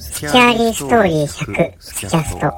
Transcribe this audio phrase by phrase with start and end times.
[0.00, 2.50] スキャーリーストーリー100スキャスト。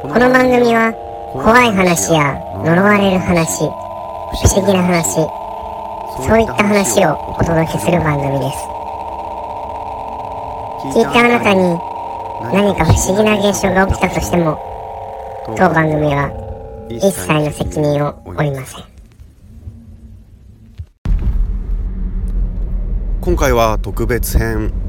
[0.00, 0.90] この番組は
[1.34, 2.32] 怖い話や
[2.64, 3.68] 呪われる話不
[4.48, 5.16] 思議な話
[6.26, 8.56] そういった話をお届けする番組です。
[10.96, 11.60] 聞いたあなたに
[12.54, 14.58] 何か不思議な現象が起きたとしても
[15.58, 16.32] 当番組は
[16.88, 18.84] 一切の責任を負いません。
[23.20, 24.79] 今回は特別編。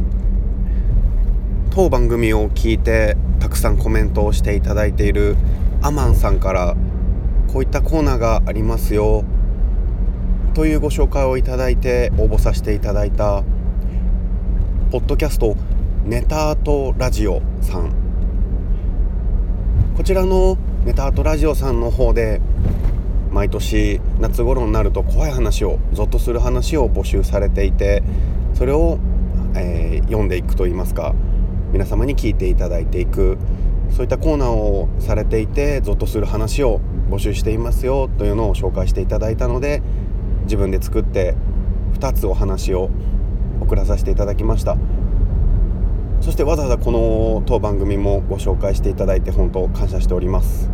[1.74, 5.38] 当番組を聞いてたくさんコメントをしていただいている
[5.82, 6.76] アマンさんから
[7.48, 9.24] こういったコーナーがありますよ
[10.54, 13.44] というご紹介をいただいて応募させていただいた
[14.92, 15.56] ポッドキャスト
[16.04, 17.94] ネタアートラジオさん。
[19.96, 22.42] こちらのネタアートラジオさんの方で
[23.32, 28.04] 毎年夏頃になると怖い話をゾッとする話を募集されていて
[28.56, 29.00] それを、
[29.56, 31.16] えー、読んでいくといいますか
[31.72, 33.38] 皆様に聞いていただいていく
[33.92, 39.82] そういったコーナーをされていてゾッとする話を募集していますよというのを紹介していただいたので
[40.44, 41.36] 自分で作って
[41.94, 42.90] 2つお話を
[43.60, 44.78] 送らさせていただきました。
[46.22, 50.70] そしてわざわざこの当番組もご紹介していただいて本当感謝しております。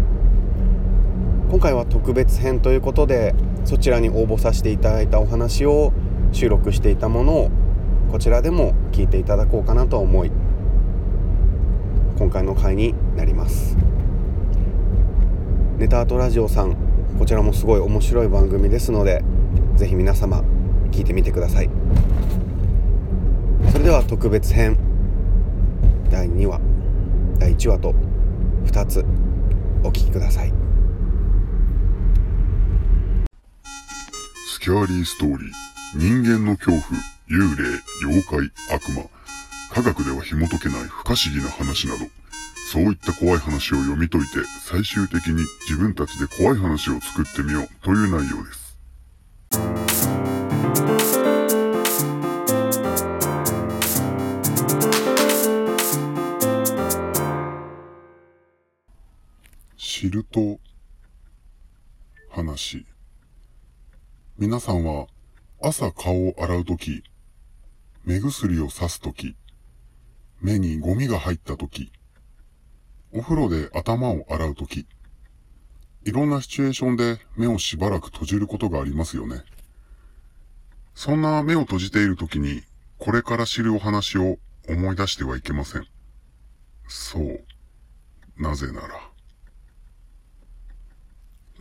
[1.49, 5.93] 今回は特別編ということでそちらに応募させていただいたお話を
[6.33, 7.51] 収録していたものを
[8.11, 10.31] こちらでも聞いていただこうかなと思い
[12.17, 13.77] 今回の回になります。
[15.77, 16.75] ネタアートラジオさん
[17.19, 19.23] こちらもすごい面白い番組ですので
[19.75, 20.43] ぜひ皆様
[20.89, 21.69] 聞いてみてください。
[23.71, 24.79] それでは特別編
[26.09, 26.59] 第2話
[27.37, 27.93] 第1話と
[28.65, 29.05] 2つ
[29.83, 30.51] お聞きください。
[34.47, 35.49] スキャーリーストーリー
[35.95, 36.81] 人間の恐怖
[37.29, 37.63] 幽霊
[38.07, 39.16] 妖怪悪魔。
[39.77, 42.05] 科学では紐解けない不可思議な話など、
[42.71, 44.29] そういった怖い話を読み解いて、
[44.65, 48.75] 最終的に自分たちで怖い話を作ってみようという内容です。
[59.77, 60.59] 知ると、
[62.31, 62.87] 話。
[64.39, 65.05] 皆さんは、
[65.61, 67.03] 朝顔を洗うとき、
[68.05, 69.35] 目薬をさすとき、
[70.39, 71.91] 目にゴミが入った時、
[73.11, 74.85] お風呂で頭を洗う時、
[76.03, 79.43] いろんなシチュエーションで目をしばらく閉じることがありますよね。
[80.93, 82.63] そんな目を閉じている時に、
[82.97, 84.37] これから知るお話を
[84.69, 85.87] 思い出してはいけません。
[86.87, 87.43] そう。
[88.37, 89.11] なぜなら。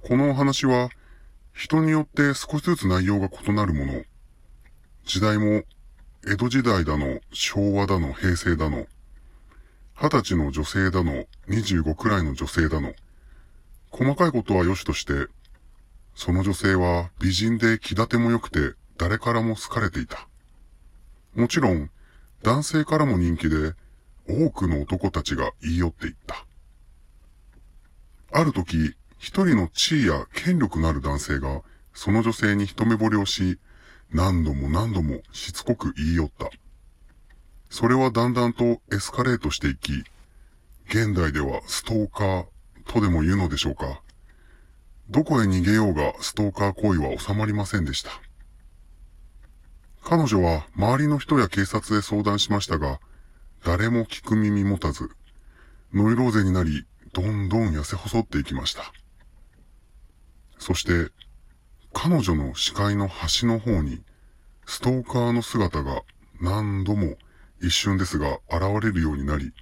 [0.03, 0.91] このお話は、
[1.53, 4.05] 人によって少しずつ内容が異なるもの、
[5.05, 5.65] 時代も
[6.29, 8.89] 江戸時代だの、昭和だの、平成だの、
[9.95, 12.95] 二十歳の女性だの、二十五くらいの女性だの、
[13.93, 15.29] 細かいことは良しとして、
[16.17, 20.27] その女性は美人で気立ても良くて誰からも好かれていた。
[21.37, 21.91] もちろん、
[22.43, 23.75] 男性からも人気で、
[24.29, 26.45] 多くの男たちが言い寄っていった。
[28.33, 31.63] ある時、一人の地位や権力のある男性が、
[31.95, 33.61] その女性に一目惚れをし、
[34.13, 36.51] 何度も何度もしつこく言い寄った。
[37.71, 40.05] それはだんだんとエスカレートしていき、
[40.89, 42.47] 現代ではストーカー
[42.87, 44.03] とでも言うのでしょうか。
[45.11, 48.11] どこへ逃げようがストーカー行為は収まりませんでした。
[50.03, 53.01] 彼女は周りの人や警察へ相談しましたが、
[53.65, 55.11] 誰も聞く耳持たず、
[55.93, 58.93] ノイローゼになり、どんどん痩せ細っていきました。
[60.59, 61.11] そして、
[61.99, 64.03] 彼女の視界の端の方に、
[64.67, 66.03] ストーカーの姿が
[66.43, 67.17] 何度も
[67.63, 69.55] 一瞬ですが現れるようになり、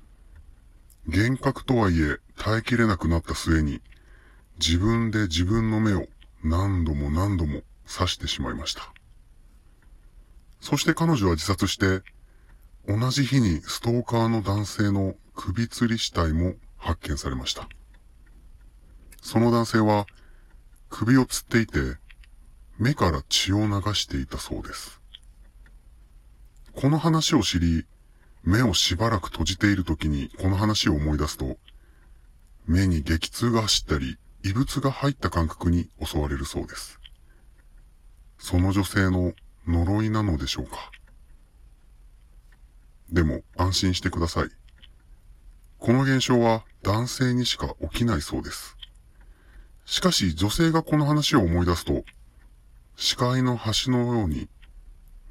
[1.06, 3.81] 幻覚とはいえ耐えきれなくなった末に、
[4.59, 6.09] 自分で自分の目を
[6.43, 8.93] 何度も何度も刺してしまいました。
[10.61, 12.03] そして彼女は自殺して、
[12.89, 17.69] 同じ日にストーカーの男性の首吊り死体も発見されました。
[19.22, 20.07] その男性は
[20.91, 22.03] 首を吊っていて、
[22.78, 25.00] 目から血を流していたそうです。
[26.72, 27.86] この話を知り、
[28.42, 31.56] 目をしばらく閉じている時にこの話を思い出すと、
[32.66, 36.98] 目に激痛が走ったり、異物が入った感覚に襲われるそうです。
[38.38, 39.32] その女性の
[39.66, 40.91] 呪いなのでしょうか。
[43.10, 44.48] でも安心してください。
[45.78, 48.77] この現象は男性にしか起きないそうです。
[49.84, 52.04] しかし女性がこの話を思い出すと、
[52.96, 54.48] 視界の端のように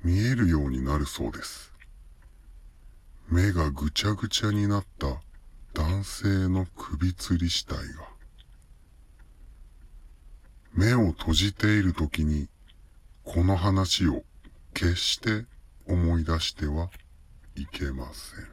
[0.03, 1.73] 見えるようになるそうです。
[3.29, 5.21] 目がぐちゃぐちゃになった
[5.73, 7.83] 男性の首吊り死体が、
[10.73, 12.49] 目を閉じている時に
[13.23, 14.23] この話を
[14.73, 15.45] 決して
[15.87, 16.89] 思い出しては
[17.55, 18.47] いけません。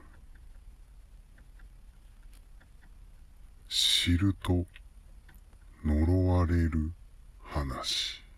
[3.68, 4.66] 知ると
[5.84, 6.92] 呪われる
[7.42, 8.29] 話。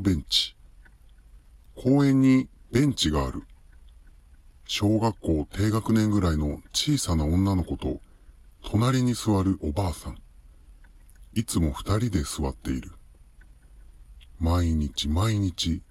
[0.00, 0.56] ベンチ。
[1.76, 3.42] 公園にベンチがある。
[4.64, 8.00] 小学校低学年ぐらいの小さな女の子と、
[8.62, 10.18] 隣に座るおばあさん。
[11.34, 12.92] いつも二人で座っている。
[14.38, 15.82] 毎日毎日、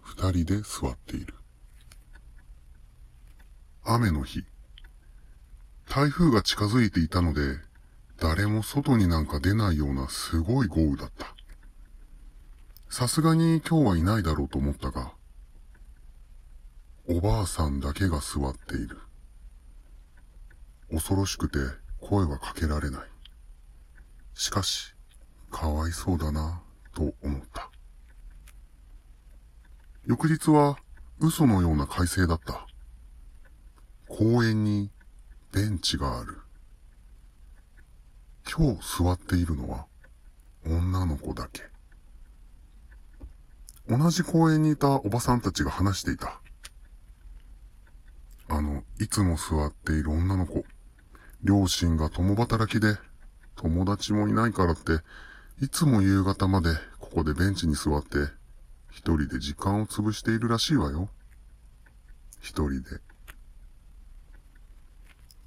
[0.00, 1.34] 二人で座っている。
[3.84, 4.44] 雨の日。
[5.88, 7.58] 台風が近づいていたので、
[8.18, 11.34] 誰も外になんか出ないようなすごい豪雨だった。
[12.92, 15.12] さすがに今日はいないだろうと思ったが、
[17.08, 18.98] おばあさんだけが座っている。
[20.90, 21.58] 恐ろしくて
[22.00, 23.02] 声はかけられない。
[24.34, 24.92] しかし、
[25.52, 27.70] かわいそうだな、と思った。
[30.04, 30.76] 翌日は
[31.20, 32.66] 嘘のような快晴だった。
[34.08, 34.90] 公園に
[35.52, 36.38] ベンチがある。
[38.52, 39.86] 今日座っているのは
[40.66, 41.70] 女の子だけ。
[43.90, 46.40] 同じ公園にいたおばさんたちが話していた。
[48.48, 50.64] あの、いつも座っている女の子。
[51.42, 52.96] 両親が共働きで、
[53.56, 55.00] 友達もいないからって、
[55.60, 56.70] いつも夕方まで
[57.00, 58.28] ここでベンチに座って、
[58.90, 61.08] 一人で時間を潰しているらしいわよ。
[62.38, 63.00] 一人で。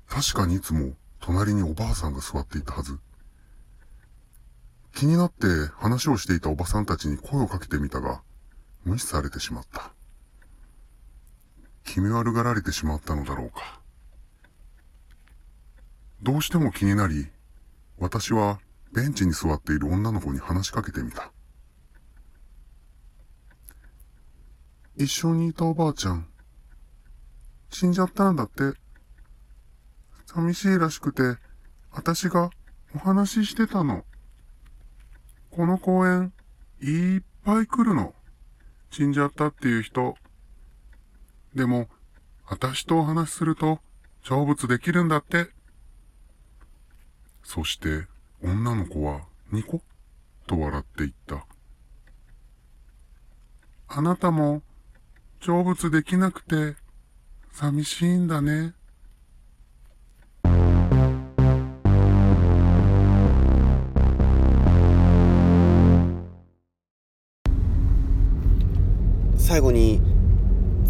[0.09, 2.99] 確かにいつも隣におばあさんが座っていたはず。
[4.93, 5.47] 気になって
[5.77, 8.21] 話をしていたおばさんたちに声をかけてみたが、
[8.85, 9.93] 無視されてしまった。
[11.83, 13.81] 気味悪がられてしまったのだろうか。
[16.21, 17.27] どうしても気になり、
[17.97, 18.59] 私は
[18.93, 21.31] ベンチに座っている女の子に話しかけてみた。
[24.95, 26.27] 一緒にいたおばあちゃん、
[27.69, 28.73] 死んじゃったんだって。
[30.27, 31.37] 寂しいらしくて、
[31.91, 32.49] 私が
[32.95, 34.05] お話ししてたの。
[35.51, 36.33] この公園、
[36.81, 38.13] いっぱい来るの。
[38.93, 40.13] 死んじゃったっていう人。
[41.55, 41.89] でも、
[42.45, 43.79] 私とお話しすると、
[44.23, 45.49] 成仏できるんだって。
[47.43, 48.05] そして、
[48.43, 49.81] 女の子は、ニコッ
[50.45, 51.47] と笑っていった。
[53.87, 54.61] あなたも、
[55.41, 56.75] 成仏できなくて、
[57.51, 58.75] 寂しいんだね。
[69.53, 70.01] 最後に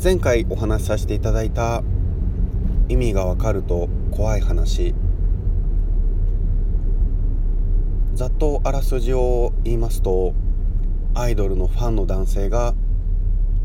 [0.01, 1.83] 前回お話しさせていただいた
[2.87, 4.95] 意味がわかると怖い話。
[8.13, 10.33] ざっとあらすじを言いますと
[11.13, 12.73] アイドルのファンの男性が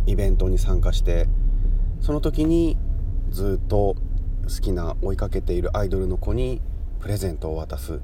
[0.06, 1.28] イベントに参加して
[2.00, 2.76] その時に
[3.30, 3.94] ずっと
[4.42, 6.60] 好きな追いかけているアイドルの子に
[6.98, 8.00] プレゼントを渡す。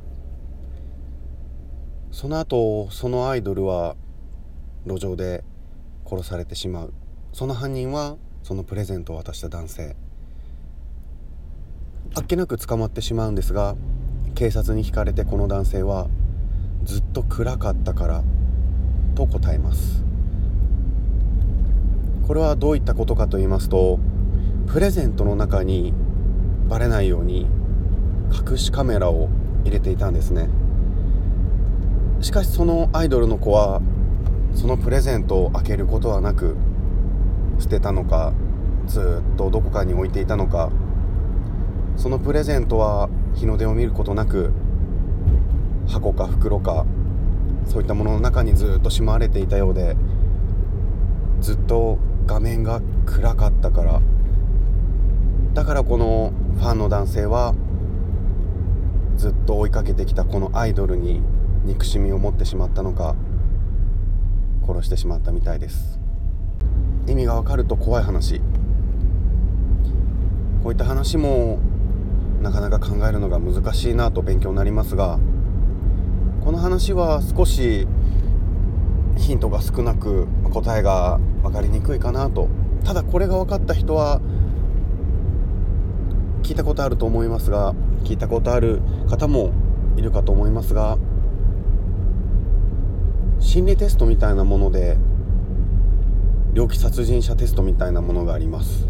[2.13, 3.97] その後そのアイドルは
[4.87, 5.43] 路上で
[6.05, 6.93] 殺されてしまう。
[7.33, 9.97] その犯人はそのプレゼントを渡した男性。
[12.17, 13.75] あっけなく捕まってしまうんですが
[14.35, 16.09] 警察に引かれてこの男性は
[16.85, 18.23] ずっと暗かったから
[19.15, 20.05] と答えます。
[22.27, 23.99] これはどういったことかと言いますと
[24.67, 25.93] プレゼントの中に
[26.69, 27.47] バレないように
[28.49, 29.29] 隠しカメラを
[29.65, 30.49] 入れていたんですね。
[32.21, 33.83] しかしそのアイドルの子は
[34.55, 36.57] そのプレゼントを開けることはなく
[37.59, 38.33] 捨てたのか
[38.87, 40.71] ずっとどこかに置いていたのか。
[41.97, 44.53] そのプレゼントは日の出を見ることなく
[45.87, 46.85] 箱か袋か
[47.67, 49.97] そういったものの中にずっとしまわれていたようで
[51.41, 54.01] ずっと画面が暗かったから。
[55.55, 57.55] だからこのファンの男性は
[59.17, 61.23] ずっと追いかけてきたこのアイドルに
[61.65, 63.15] 憎しみを持ってしまったのか。
[64.67, 65.99] 殺してしまったみたいです。
[67.07, 68.41] 意味がわかると怖い話。
[70.63, 71.59] こういった話も
[72.43, 75.19] なかなか考えるのが難しいなと勉強になりますが
[76.43, 77.87] この話は少し
[79.17, 82.49] ヒントが少なく答えが分かりにくいかなと。
[82.85, 84.21] ただこれが分かった人は
[86.43, 89.53] 聞いたことあると思いますが聞いたことある方も
[89.97, 90.99] いるかと思いますが
[93.45, 94.97] 心理テストみたいなもので
[96.55, 98.89] 猟奇殺人者テストみたいなものがあります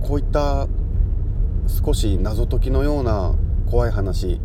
[0.00, 0.68] こういった
[1.66, 3.34] 少し謎解きのような
[3.66, 4.40] 怖い話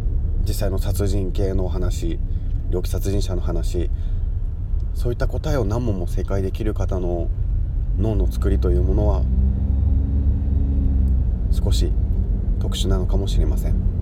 [0.45, 2.19] 実際の殺人系の話
[2.69, 3.89] 猟奇殺人者の話
[4.95, 7.29] そういった答えを何問も正解できる方の
[7.97, 9.21] 脳の作りというものは
[11.51, 11.93] 少し
[12.59, 13.92] 特殊なのかもしれません。